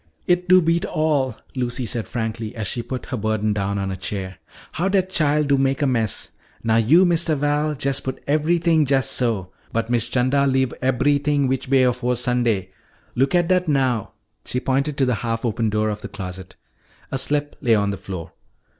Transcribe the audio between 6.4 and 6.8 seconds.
Now